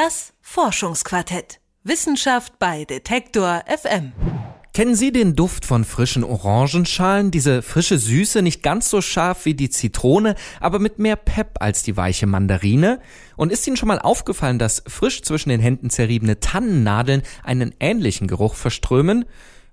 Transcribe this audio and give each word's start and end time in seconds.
Das 0.00 0.32
Forschungsquartett. 0.42 1.58
Wissenschaft 1.82 2.60
bei 2.60 2.84
Detektor 2.84 3.64
FM. 3.66 4.12
Kennen 4.72 4.94
Sie 4.94 5.10
den 5.10 5.34
Duft 5.34 5.64
von 5.64 5.84
frischen 5.84 6.22
Orangenschalen? 6.22 7.32
Diese 7.32 7.62
frische 7.62 7.98
Süße, 7.98 8.40
nicht 8.42 8.62
ganz 8.62 8.90
so 8.90 9.00
scharf 9.00 9.44
wie 9.44 9.54
die 9.54 9.70
Zitrone, 9.70 10.36
aber 10.60 10.78
mit 10.78 11.00
mehr 11.00 11.16
Pep 11.16 11.56
als 11.58 11.82
die 11.82 11.96
weiche 11.96 12.28
Mandarine? 12.28 13.00
Und 13.34 13.50
ist 13.50 13.66
Ihnen 13.66 13.76
schon 13.76 13.88
mal 13.88 13.98
aufgefallen, 13.98 14.60
dass 14.60 14.84
frisch 14.86 15.22
zwischen 15.22 15.48
den 15.48 15.58
Händen 15.58 15.90
zerriebene 15.90 16.38
Tannennadeln 16.38 17.22
einen 17.42 17.74
ähnlichen 17.80 18.28
Geruch 18.28 18.54
verströmen? 18.54 19.24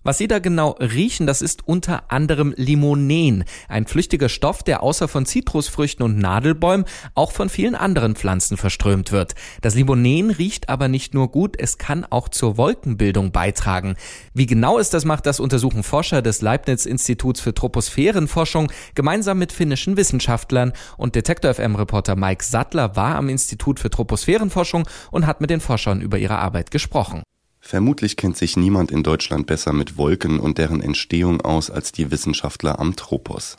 Was 0.05 0.19
Sie 0.19 0.27
da 0.27 0.37
genau 0.37 0.77
riechen, 0.79 1.25
das 1.25 1.41
ist 1.41 1.67
unter 1.67 2.11
anderem 2.11 2.53
Limonen, 2.55 3.43
ein 3.67 3.87
flüchtiger 3.87 4.29
Stoff, 4.29 4.61
der 4.61 4.83
außer 4.83 5.07
von 5.07 5.25
Zitrusfrüchten 5.25 6.05
und 6.05 6.19
Nadelbäumen 6.19 6.85
auch 7.15 7.31
von 7.31 7.49
vielen 7.49 7.73
anderen 7.73 8.15
Pflanzen 8.15 8.55
verströmt 8.55 9.11
wird. 9.11 9.33
Das 9.61 9.73
Limonen 9.73 10.29
riecht 10.29 10.69
aber 10.69 10.89
nicht 10.89 11.15
nur 11.15 11.31
gut, 11.31 11.55
es 11.59 11.79
kann 11.79 12.05
auch 12.07 12.29
zur 12.29 12.55
Wolkenbildung 12.55 13.31
beitragen. 13.31 13.95
Wie 14.35 14.45
genau 14.45 14.77
es 14.77 14.91
das 14.91 15.05
macht, 15.05 15.25
das 15.25 15.39
untersuchen 15.39 15.81
Forscher 15.81 16.21
des 16.21 16.43
Leibniz-Instituts 16.43 17.41
für 17.41 17.55
Troposphärenforschung 17.55 18.71
gemeinsam 18.93 19.39
mit 19.39 19.51
finnischen 19.51 19.97
Wissenschaftlern 19.97 20.73
und 20.97 21.15
Detektor 21.15 21.51
FM-Reporter 21.51 22.15
Mike 22.15 22.43
Sattler 22.43 22.95
war 22.95 23.15
am 23.15 23.27
Institut 23.27 23.79
für 23.79 23.89
Troposphärenforschung 23.89 24.87
und 25.09 25.25
hat 25.25 25.41
mit 25.41 25.49
den 25.49 25.61
Forschern 25.61 25.99
über 25.99 26.19
ihre 26.19 26.37
Arbeit 26.37 26.69
gesprochen. 26.69 27.23
Vermutlich 27.67 28.15
kennt 28.15 28.37
sich 28.37 28.57
niemand 28.57 28.91
in 28.91 29.01
Deutschland 29.01 29.47
besser 29.47 29.73
mit 29.73 29.97
Wolken 29.97 30.39
und 30.39 30.59
deren 30.59 30.81
Entstehung 30.81 31.41
aus 31.41 31.71
als 31.71 31.91
die 31.91 32.11
Wissenschaftler 32.11 32.77
am 32.77 32.95
Tropos. 32.95 33.57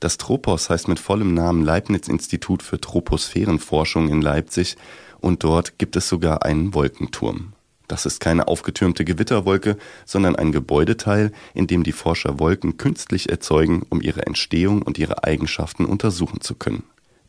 Das 0.00 0.16
Tropos 0.16 0.70
heißt 0.70 0.88
mit 0.88 0.98
vollem 0.98 1.34
Namen 1.34 1.62
Leibniz 1.62 2.08
Institut 2.08 2.62
für 2.62 2.80
Troposphärenforschung 2.80 4.08
in 4.08 4.22
Leipzig 4.22 4.78
und 5.20 5.44
dort 5.44 5.76
gibt 5.76 5.94
es 5.94 6.08
sogar 6.08 6.42
einen 6.42 6.72
Wolkenturm. 6.72 7.52
Das 7.86 8.06
ist 8.06 8.18
keine 8.18 8.48
aufgetürmte 8.48 9.04
Gewitterwolke, 9.04 9.76
sondern 10.06 10.36
ein 10.36 10.50
Gebäudeteil, 10.50 11.30
in 11.52 11.66
dem 11.66 11.82
die 11.84 11.92
Forscher 11.92 12.38
Wolken 12.38 12.78
künstlich 12.78 13.28
erzeugen, 13.28 13.84
um 13.90 14.00
ihre 14.00 14.24
Entstehung 14.24 14.80
und 14.80 14.96
ihre 14.96 15.22
Eigenschaften 15.24 15.84
untersuchen 15.84 16.40
zu 16.40 16.54
können. 16.54 16.84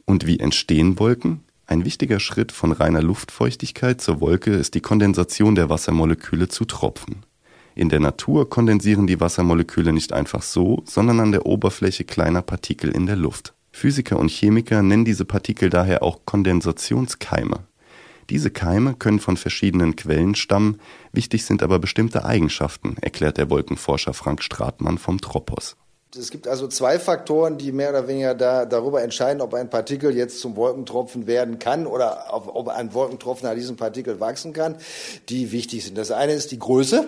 Und 0.05 0.25
wie 0.25 0.39
entstehen 0.39 0.97
Wolken? 0.97 1.44
Ein 1.67 1.83
wichtiger 1.83 2.19
Schritt 2.19 2.51
von 2.51 2.71
reiner 2.71 3.01
Luftfeuchtigkeit 3.01 3.99
zur 3.99 4.21
Wolke 4.21 4.51
ist 4.51 4.75
die 4.75 4.81
Kondensation 4.81 5.55
der 5.55 5.67
Wassermoleküle 5.67 6.47
zu 6.47 6.65
Tropfen. 6.65 7.23
In 7.73 7.89
der 7.89 7.99
Natur 7.99 8.49
kondensieren 8.49 9.07
die 9.07 9.19
Wassermoleküle 9.19 9.91
nicht 9.91 10.13
einfach 10.13 10.43
so, 10.43 10.83
sondern 10.85 11.19
an 11.19 11.31
der 11.31 11.45
Oberfläche 11.47 12.03
kleiner 12.03 12.43
Partikel 12.43 12.91
in 12.91 13.07
der 13.07 13.15
Luft. 13.15 13.53
Physiker 13.71 14.19
und 14.19 14.29
Chemiker 14.29 14.83
nennen 14.83 15.05
diese 15.05 15.25
Partikel 15.25 15.69
daher 15.69 16.03
auch 16.03 16.19
Kondensationskeime. 16.25 17.65
Diese 18.29 18.51
Keime 18.51 18.93
können 18.93 19.19
von 19.19 19.35
verschiedenen 19.35 19.95
Quellen 19.95 20.35
stammen, 20.35 20.79
wichtig 21.11 21.45
sind 21.45 21.63
aber 21.63 21.79
bestimmte 21.79 22.25
Eigenschaften, 22.25 22.95
erklärt 23.01 23.37
der 23.37 23.49
Wolkenforscher 23.49 24.13
Frank 24.13 24.41
Stratmann 24.43 24.97
vom 24.97 25.19
Tropos. 25.19 25.75
Es 26.17 26.31
gibt 26.31 26.47
also 26.47 26.67
zwei 26.67 26.99
Faktoren, 26.99 27.57
die 27.57 27.71
mehr 27.71 27.89
oder 27.89 28.07
weniger 28.07 28.35
da, 28.35 28.65
darüber 28.65 29.01
entscheiden, 29.01 29.41
ob 29.41 29.53
ein 29.53 29.69
Partikel 29.69 30.15
jetzt 30.15 30.39
zum 30.39 30.55
Wolkentropfen 30.55 31.27
werden 31.27 31.59
kann 31.59 31.85
oder 31.87 32.27
ob, 32.31 32.55
ob 32.55 32.67
ein 32.69 32.93
Wolkentropfen 32.93 33.47
an 33.47 33.55
diesem 33.55 33.75
Partikel 33.75 34.19
wachsen 34.19 34.53
kann, 34.53 34.75
die 35.29 35.51
wichtig 35.51 35.83
sind. 35.83 35.97
Das 35.97 36.11
eine 36.11 36.33
ist 36.33 36.51
die 36.51 36.59
Größe. 36.59 37.05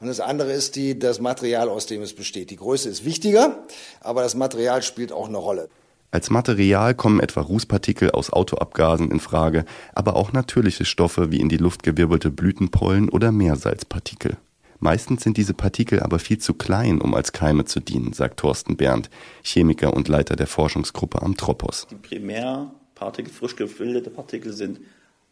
Und 0.00 0.06
das 0.06 0.20
andere 0.20 0.52
ist 0.52 0.76
die, 0.76 0.98
das 0.98 1.20
Material, 1.20 1.68
aus 1.68 1.86
dem 1.86 2.02
es 2.02 2.14
besteht. 2.14 2.50
Die 2.50 2.56
Größe 2.56 2.88
ist 2.88 3.04
wichtiger, 3.04 3.64
aber 4.00 4.22
das 4.22 4.36
Material 4.36 4.82
spielt 4.82 5.12
auch 5.12 5.26
eine 5.26 5.38
Rolle. 5.38 5.68
Als 6.10 6.30
Material 6.30 6.94
kommen 6.94 7.20
etwa 7.20 7.42
Rußpartikel 7.42 8.12
aus 8.12 8.32
Autoabgasen 8.32 9.10
in 9.10 9.20
Frage, 9.20 9.64
aber 9.94 10.16
auch 10.16 10.32
natürliche 10.32 10.84
Stoffe 10.84 11.30
wie 11.30 11.40
in 11.40 11.48
die 11.48 11.58
Luft 11.58 11.82
gewirbelte 11.82 12.30
Blütenpollen 12.30 13.10
oder 13.10 13.32
Meersalzpartikel. 13.32 14.38
Meistens 14.80 15.24
sind 15.24 15.36
diese 15.36 15.54
Partikel 15.54 16.00
aber 16.00 16.18
viel 16.18 16.38
zu 16.38 16.54
klein, 16.54 17.00
um 17.00 17.14
als 17.14 17.32
Keime 17.32 17.64
zu 17.64 17.80
dienen, 17.80 18.12
sagt 18.12 18.40
Thorsten 18.40 18.76
Berndt, 18.76 19.10
Chemiker 19.42 19.92
und 19.92 20.08
Leiter 20.08 20.36
der 20.36 20.46
Forschungsgruppe 20.46 21.20
am 21.20 21.36
Tropos. 21.36 21.86
Die 21.90 21.96
Primärpartikel, 21.96 23.32
frisch 23.32 23.56
gebildete 23.56 24.10
Partikel 24.10 24.52
sind 24.52 24.80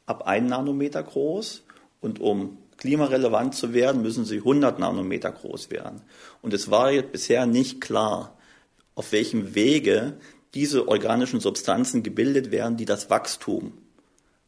ab 0.06 0.27
1 0.27 0.49
Nanometer 0.49 1.03
groß 1.03 1.62
und 2.01 2.21
um 2.21 2.59
klimarelevant 2.77 3.55
zu 3.55 3.73
werden, 3.73 4.03
müssen 4.03 4.25
sie 4.25 4.39
100 4.39 4.79
Nanometer 4.79 5.31
groß 5.31 5.71
werden. 5.71 6.03
Und 6.43 6.53
es 6.53 6.71
war 6.71 6.91
jetzt 6.91 7.12
bisher 7.12 7.47
nicht 7.47 7.81
klar, 7.81 8.37
auf 8.95 9.12
welchem 9.12 9.55
Wege 9.55 10.15
diese 10.55 10.89
organischen 10.89 11.41
Substanzen 11.41 12.03
gebildet 12.03 12.51
werden, 12.51 12.77
die 12.77 12.85
das 12.85 13.11
Wachstum 13.11 13.73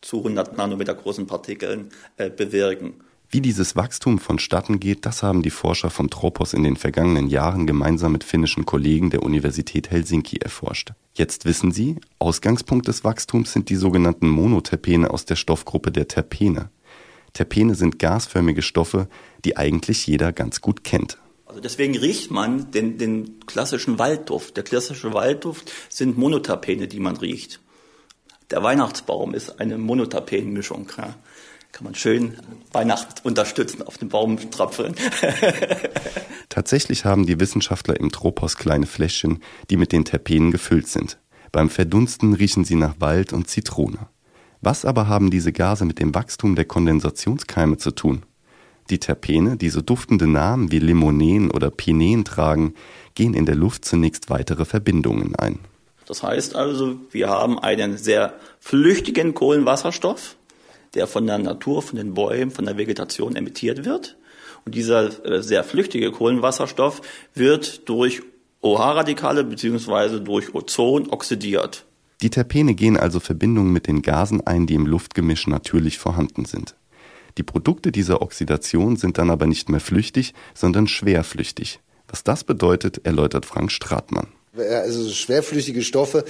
zu 0.00 0.18
100 0.18 0.56
Nanometer 0.56 0.94
großen 0.94 1.26
Partikeln 1.26 1.90
äh, 2.16 2.30
bewirken. 2.30 2.94
Wie 3.30 3.42
dieses 3.42 3.76
Wachstum 3.76 4.18
vonstatten 4.18 4.80
geht, 4.80 5.04
das 5.04 5.22
haben 5.22 5.42
die 5.42 5.50
Forscher 5.50 5.90
vom 5.90 6.08
Tropos 6.08 6.54
in 6.54 6.62
den 6.62 6.76
vergangenen 6.76 7.28
Jahren 7.28 7.66
gemeinsam 7.66 8.12
mit 8.12 8.24
finnischen 8.24 8.64
Kollegen 8.64 9.10
der 9.10 9.22
Universität 9.22 9.90
Helsinki 9.90 10.38
erforscht. 10.38 10.94
Jetzt 11.12 11.44
wissen 11.44 11.70
Sie, 11.70 11.96
Ausgangspunkt 12.18 12.88
des 12.88 13.04
Wachstums 13.04 13.52
sind 13.52 13.68
die 13.68 13.76
sogenannten 13.76 14.28
Monoterpene 14.28 15.10
aus 15.10 15.26
der 15.26 15.36
Stoffgruppe 15.36 15.92
der 15.92 16.08
Terpene. 16.08 16.70
Terpene 17.34 17.74
sind 17.74 17.98
gasförmige 17.98 18.62
Stoffe, 18.62 19.08
die 19.44 19.58
eigentlich 19.58 20.06
jeder 20.06 20.32
ganz 20.32 20.62
gut 20.62 20.82
kennt. 20.82 21.18
Also 21.44 21.60
deswegen 21.60 21.98
riecht 21.98 22.30
man 22.30 22.70
den, 22.70 22.96
den 22.96 23.40
klassischen 23.44 23.98
Waldduft. 23.98 24.56
Der 24.56 24.64
klassische 24.64 25.12
Waldduft 25.12 25.70
sind 25.90 26.16
Monoterpene, 26.16 26.88
die 26.88 27.00
man 27.00 27.18
riecht. 27.18 27.60
Der 28.50 28.62
Weihnachtsbaum 28.62 29.34
ist 29.34 29.60
eine 29.60 29.76
Monoterpenmischung. 29.76 30.88
Ja 30.96 31.14
kann 31.72 31.84
man 31.84 31.94
schön 31.94 32.36
Weihnachten 32.72 33.26
unterstützen, 33.26 33.82
auf 33.82 33.98
den 33.98 34.08
Baum 34.08 34.50
trapfeln. 34.50 34.94
Tatsächlich 36.48 37.04
haben 37.04 37.26
die 37.26 37.38
Wissenschaftler 37.38 37.98
im 37.98 38.10
Tropos 38.10 38.56
kleine 38.56 38.86
Fläschchen, 38.86 39.42
die 39.70 39.76
mit 39.76 39.92
den 39.92 40.04
Terpenen 40.04 40.50
gefüllt 40.50 40.88
sind. 40.88 41.18
Beim 41.52 41.70
Verdunsten 41.70 42.34
riechen 42.34 42.64
sie 42.64 42.74
nach 42.74 42.96
Wald 42.98 43.32
und 43.32 43.48
Zitrone. 43.48 44.08
Was 44.60 44.84
aber 44.84 45.06
haben 45.06 45.30
diese 45.30 45.52
Gase 45.52 45.84
mit 45.84 46.00
dem 46.00 46.14
Wachstum 46.14 46.56
der 46.56 46.64
Kondensationskeime 46.64 47.76
zu 47.76 47.92
tun? 47.92 48.24
Die 48.90 48.98
Terpene, 48.98 49.56
die 49.56 49.68
so 49.68 49.80
duftende 49.80 50.26
Namen 50.26 50.72
wie 50.72 50.78
Limonen 50.78 51.50
oder 51.50 51.70
Pinen 51.70 52.24
tragen, 52.24 52.74
gehen 53.14 53.34
in 53.34 53.46
der 53.46 53.54
Luft 53.54 53.84
zunächst 53.84 54.30
weitere 54.30 54.64
Verbindungen 54.64 55.36
ein. 55.36 55.60
Das 56.06 56.22
heißt 56.22 56.56
also, 56.56 56.96
wir 57.10 57.28
haben 57.28 57.58
einen 57.58 57.98
sehr 57.98 58.32
flüchtigen 58.60 59.34
Kohlenwasserstoff, 59.34 60.36
der 60.94 61.06
von 61.06 61.26
der 61.26 61.38
Natur, 61.38 61.82
von 61.82 61.96
den 61.96 62.14
Bäumen, 62.14 62.50
von 62.50 62.64
der 62.64 62.76
Vegetation 62.76 63.36
emittiert 63.36 63.84
wird. 63.84 64.16
Und 64.64 64.74
dieser 64.74 65.24
äh, 65.24 65.42
sehr 65.42 65.64
flüchtige 65.64 66.10
Kohlenwasserstoff 66.10 67.00
wird 67.34 67.88
durch 67.88 68.22
OH-Radikale 68.60 69.44
bzw. 69.44 70.20
durch 70.20 70.54
Ozon 70.54 71.10
oxidiert. 71.10 71.84
Die 72.20 72.30
Terpene 72.30 72.74
gehen 72.74 72.96
also 72.96 73.20
Verbindungen 73.20 73.72
mit 73.72 73.86
den 73.86 74.02
Gasen 74.02 74.44
ein, 74.46 74.66
die 74.66 74.74
im 74.74 74.86
Luftgemisch 74.86 75.46
natürlich 75.46 75.98
vorhanden 75.98 76.44
sind. 76.44 76.74
Die 77.36 77.44
Produkte 77.44 77.92
dieser 77.92 78.20
Oxidation 78.20 78.96
sind 78.96 79.18
dann 79.18 79.30
aber 79.30 79.46
nicht 79.46 79.68
mehr 79.68 79.80
flüchtig, 79.80 80.34
sondern 80.54 80.88
schwerflüchtig. 80.88 81.78
Was 82.08 82.24
das 82.24 82.42
bedeutet, 82.42 83.06
erläutert 83.06 83.46
Frank 83.46 83.70
Stratmann. 83.70 84.28
Also 84.58 85.08
schwerflüchtige 85.10 85.82
Stoffe 85.82 86.24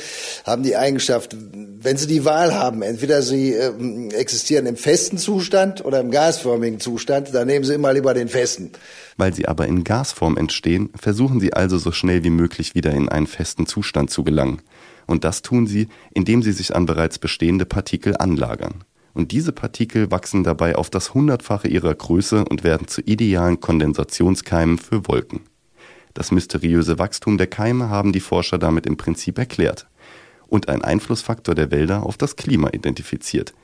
haben 0.45 0.63
die 0.63 0.77
Eigenschaft, 0.77 1.37
wenn 1.81 1.97
sie 1.97 2.07
die 2.07 2.25
Wahl 2.25 2.55
haben, 2.55 2.83
entweder 2.83 3.23
sie 3.23 3.55
äh, 3.55 3.73
existieren 4.15 4.67
im 4.67 4.77
festen 4.77 5.19
Zustand 5.19 5.85
oder 5.85 6.01
im 6.01 6.11
gasförmigen 6.11 6.81
Zustand, 6.81 7.35
dann 7.35 7.47
nehmen 7.47 7.65
sie 7.65 7.75
immer 7.75 7.93
lieber 7.93 8.15
den 8.15 8.29
festen. 8.29 8.73
Weil 9.17 9.35
sie 9.35 9.49
aber 9.49 9.67
in 9.67 9.85
Gasform 9.85 10.37
entstehen, 10.37 10.91
versuchen 10.99 11.41
sie 11.41 11.53
also 11.53 11.79
so 11.79 11.93
schnell 11.93 12.25
wie 12.25 12.31
möglich 12.31 12.75
wieder 12.75 12.93
in 12.93 13.09
einen 13.09 13.27
festen 13.27 13.67
Zustand 13.67 14.11
zu 14.11 14.25
gelangen. 14.25 14.63
Und 15.07 15.25
das 15.25 15.43
tun 15.43 15.67
sie, 15.67 15.89
indem 16.13 16.43
sie 16.43 16.53
sich 16.53 16.77
an 16.77 16.87
bereits 16.87 17.19
bestehende 17.19 17.65
Partikel 17.65 18.17
anlagern. 18.17 18.85
Und 19.15 19.33
diese 19.33 19.51
Partikel 19.51 20.13
wachsen 20.13 20.45
dabei 20.45 20.77
auf 20.77 20.91
das 20.91 21.15
Hundertfache 21.15 21.67
ihrer 21.67 21.95
Größe 21.95 22.45
und 22.45 22.63
werden 22.63 22.87
zu 22.87 23.01
idealen 23.01 23.59
Kondensationskeimen 23.59 24.79
für 24.79 25.09
Wolken. 25.09 25.41
Das 26.19 26.33
mysteriöse 26.33 26.99
Wachstum 26.99 27.39
der 27.39 27.47
Keime 27.47 27.91
haben 27.91 28.11
die 28.11 28.19
Forscher 28.19 28.59
damit 28.59 28.87
im 28.87 28.97
Prinzip 28.97 29.39
erklärt 29.39 29.87
und 30.49 30.69
ein 30.69 30.83
Einflussfaktor 30.83 31.55
der 31.55 31.71
Wälder 31.71 32.03
auf 32.03 32.17
das 32.17 32.35
Klima 32.35 32.71
identifiziert. 32.71 33.55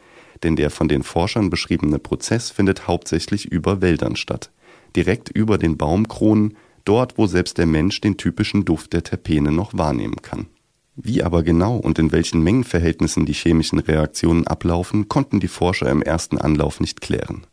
Denn 0.45 0.55
der 0.55 0.71
von 0.71 0.87
den 0.87 1.03
Forschern 1.03 1.51
beschriebene 1.51 1.99
Prozess 1.99 2.51
findet 2.51 2.87
hauptsächlich 2.87 3.47
über 3.47 3.81
Wäldern 3.81 4.15
statt. 4.15 4.53
Direkt 4.95 5.31
über 5.31 5.59
den 5.59 5.77
Baumkronen, 5.77 6.57
dort 6.85 7.19
wo 7.19 7.27
selbst 7.27 7.59
der 7.59 7.67
Mensch 7.67 8.01
den 8.01 8.19
typischen 8.19 8.65
Duft 8.65 8.93
der 8.93 9.03
Terpene 9.03 9.51
noch 9.51 9.77
wahrnehmen 9.77 10.23
kann. 10.23 10.47
Wie 10.95 11.25
aber 11.25 11.43
genau 11.43 11.75
und 11.75 11.99
in 11.99 12.13
welchen 12.13 12.41
Mengenverhältnissen 12.41 13.27
die 13.27 13.33
chemischen 13.33 13.81
Reaktionen 13.81 14.47
ablaufen, 14.47 15.09
konnten 15.09 15.41
die 15.41 15.49
Forscher 15.49 15.91
im 15.91 16.03
ersten 16.03 16.39
Anlauf 16.39 16.79
nicht 16.79 17.01
klären. 17.01 17.49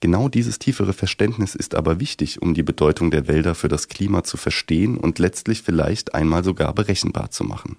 Genau 0.00 0.28
dieses 0.28 0.58
tiefere 0.58 0.92
Verständnis 0.92 1.54
ist 1.54 1.74
aber 1.74 2.00
wichtig, 2.00 2.42
um 2.42 2.54
die 2.54 2.62
Bedeutung 2.62 3.10
der 3.10 3.28
Wälder 3.28 3.54
für 3.54 3.68
das 3.68 3.88
Klima 3.88 4.24
zu 4.24 4.36
verstehen 4.36 4.98
und 4.98 5.18
letztlich 5.18 5.62
vielleicht 5.62 6.14
einmal 6.14 6.44
sogar 6.44 6.74
berechenbar 6.74 7.30
zu 7.30 7.44
machen. 7.44 7.76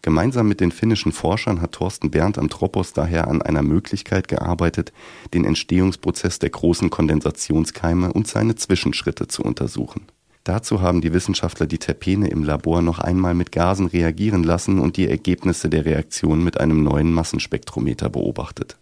Gemeinsam 0.00 0.48
mit 0.48 0.60
den 0.60 0.72
finnischen 0.72 1.12
Forschern 1.12 1.60
hat 1.60 1.72
Thorsten 1.72 2.10
Berndt 2.10 2.38
am 2.38 2.48
Tropos 2.48 2.92
daher 2.92 3.28
an 3.28 3.42
einer 3.42 3.62
Möglichkeit 3.62 4.28
gearbeitet, 4.28 4.92
den 5.34 5.44
Entstehungsprozess 5.44 6.38
der 6.38 6.50
großen 6.50 6.88
Kondensationskeime 6.88 8.12
und 8.12 8.28
seine 8.28 8.54
Zwischenschritte 8.54 9.26
zu 9.26 9.42
untersuchen. 9.42 10.06
Dazu 10.44 10.80
haben 10.80 11.02
die 11.02 11.12
Wissenschaftler 11.12 11.66
die 11.66 11.78
Terpene 11.78 12.28
im 12.28 12.42
Labor 12.42 12.80
noch 12.80 13.00
einmal 13.00 13.34
mit 13.34 13.52
Gasen 13.52 13.86
reagieren 13.86 14.44
lassen 14.44 14.78
und 14.78 14.96
die 14.96 15.08
Ergebnisse 15.08 15.68
der 15.68 15.84
Reaktion 15.84 16.42
mit 16.42 16.58
einem 16.58 16.82
neuen 16.84 17.12
Massenspektrometer 17.12 18.08
beobachtet. 18.08 18.78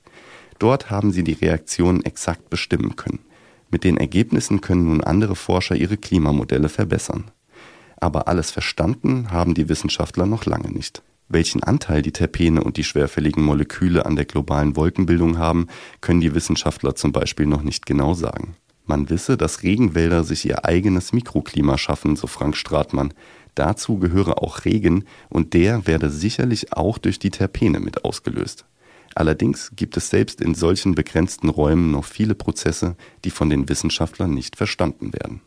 Dort 0.58 0.90
haben 0.90 1.12
sie 1.12 1.24
die 1.24 1.32
Reaktionen 1.32 2.04
exakt 2.04 2.50
bestimmen 2.50 2.96
können. 2.96 3.20
Mit 3.70 3.84
den 3.84 3.96
Ergebnissen 3.96 4.60
können 4.60 4.84
nun 4.84 5.02
andere 5.02 5.36
Forscher 5.36 5.74
ihre 5.74 5.96
Klimamodelle 5.96 6.68
verbessern. 6.68 7.30
Aber 7.96 8.28
alles 8.28 8.50
verstanden 8.50 9.30
haben 9.30 9.54
die 9.54 9.68
Wissenschaftler 9.68 10.26
noch 10.26 10.46
lange 10.46 10.70
nicht. 10.70 11.02
Welchen 11.28 11.62
Anteil 11.62 12.02
die 12.02 12.12
Terpene 12.12 12.62
und 12.62 12.76
die 12.76 12.84
schwerfälligen 12.84 13.42
Moleküle 13.42 14.06
an 14.06 14.14
der 14.14 14.26
globalen 14.26 14.76
Wolkenbildung 14.76 15.38
haben, 15.38 15.66
können 16.00 16.20
die 16.20 16.34
Wissenschaftler 16.34 16.94
zum 16.94 17.10
Beispiel 17.10 17.46
noch 17.46 17.62
nicht 17.62 17.84
genau 17.84 18.14
sagen. 18.14 18.56
Man 18.84 19.10
wisse, 19.10 19.36
dass 19.36 19.64
Regenwälder 19.64 20.22
sich 20.22 20.46
ihr 20.46 20.64
eigenes 20.64 21.12
Mikroklima 21.12 21.76
schaffen, 21.76 22.14
so 22.14 22.28
Frank 22.28 22.56
Stratmann. 22.56 23.12
Dazu 23.56 23.98
gehöre 23.98 24.40
auch 24.40 24.64
Regen 24.64 25.04
und 25.28 25.54
der 25.54 25.88
werde 25.88 26.10
sicherlich 26.10 26.72
auch 26.72 26.98
durch 26.98 27.18
die 27.18 27.30
Terpene 27.30 27.80
mit 27.80 28.04
ausgelöst. 28.04 28.64
Allerdings 29.16 29.70
gibt 29.74 29.96
es 29.96 30.10
selbst 30.10 30.42
in 30.42 30.54
solchen 30.54 30.94
begrenzten 30.94 31.48
Räumen 31.48 31.90
noch 31.90 32.04
viele 32.04 32.34
Prozesse, 32.34 32.96
die 33.24 33.30
von 33.30 33.48
den 33.48 33.66
Wissenschaftlern 33.66 34.32
nicht 34.32 34.56
verstanden 34.56 35.14
werden 35.14 35.40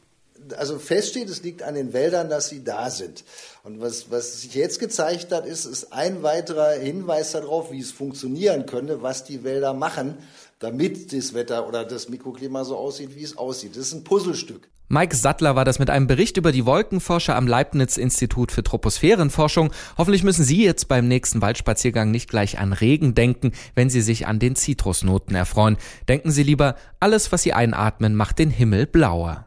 also 0.58 0.80
feststeht, 0.80 1.30
es 1.30 1.44
liegt 1.44 1.64
an 1.64 1.76
den 1.76 1.94
Wäldern, 1.94 2.30
dass 2.30 2.50
sie 2.50 2.64
da 2.64 2.90
sind. 2.90 3.24
Und 3.64 3.82
was, 3.82 4.10
was 4.12 4.42
sich 4.42 4.56
jetzt 4.56 4.80
gezeigt 4.80 5.32
hat, 5.32 5.46
ist, 5.46 5.66
ist 5.66 5.94
ein 5.94 6.24
weiterer 6.24 6.72
Hinweis 6.72 7.34
darauf, 7.34 7.72
wie 7.72 7.80
es 7.80 7.92
funktionieren 7.92 8.66
könnte, 8.66 9.02
was 9.02 9.24
die 9.24 9.44
Wälder 9.44 9.74
machen, 9.74 10.18
damit 10.60 11.14
das 11.14 11.34
Wetter 11.34 11.68
oder 11.68 11.86
das 11.86 12.10
Mikroklima 12.10 12.66
so 12.66 12.78
aussieht, 12.78 13.16
wie 13.16 13.24
es 13.24 13.38
aussieht. 13.38 13.72
Das 13.72 13.88
ist 13.88 13.94
ein 13.94 14.04
Puzzlestück. 14.04 14.70
Mike 14.92 15.16
Sattler 15.16 15.56
war 15.56 15.66
das 15.66 15.78
mit 15.78 15.92
einem 15.92 16.08
Bericht 16.08 16.38
über 16.38 16.52
die 16.52 16.66
Wolkenforscher 16.66 17.36
am 17.36 17.48
Leibniz-Institut 17.48 18.52
für 18.52 18.64
Troposphärenforschung. 18.64 19.72
Hoffentlich 20.00 20.24
müssen 20.24 20.44
Sie 20.44 20.64
jetzt 20.64 20.88
beim 20.88 21.08
nächsten 21.08 21.42
Waldspaziergang 21.42 22.10
nicht 22.10 22.28
gleich 22.28 22.58
an 22.58 22.74
Regen 22.74 23.14
denken, 23.14 23.52
wenn 23.76 23.92
Sie 23.92 24.02
sich 24.02 24.26
an 24.26 24.40
den 24.40 24.56
Zitrusnoten 24.56 25.36
erfreuen. 25.36 25.78
Denken 26.08 26.32
Sie 26.32 26.44
lieber, 26.44 26.76
alles, 27.00 27.32
was 27.32 27.44
Sie 27.44 27.54
einatmen, 27.54 28.16
macht 28.16 28.40
den 28.40 28.50
Himmel 28.50 28.88
blauer. 28.88 29.46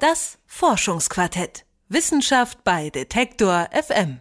Das 0.00 0.38
Forschungsquartett. 0.46 1.66
Wissenschaft 1.90 2.64
bei 2.64 2.88
Detektor 2.88 3.68
FM. 3.72 4.20